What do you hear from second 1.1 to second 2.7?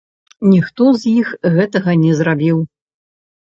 іх гэтага не зрабіў.